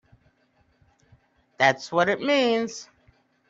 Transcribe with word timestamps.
That's 1.59 1.91
what 1.91 2.09
it 2.09 2.21
means! 2.21 2.89